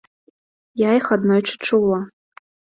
Я 0.87 0.95
іх 1.01 1.05
аднойчы 1.17 1.55
чула. 1.69 2.03